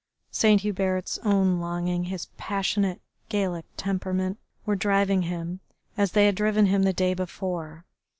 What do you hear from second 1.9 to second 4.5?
his passionate, Gallic temperament,